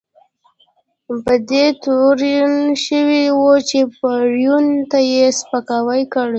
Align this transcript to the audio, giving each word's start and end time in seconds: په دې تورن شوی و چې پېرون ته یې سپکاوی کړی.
په 1.25 1.33
دې 1.49 1.65
تورن 1.83 2.53
شوی 2.85 3.25
و 3.41 3.43
چې 3.69 3.79
پېرون 3.97 4.65
ته 4.89 4.99
یې 5.11 5.23
سپکاوی 5.39 6.03
کړی. 6.13 6.29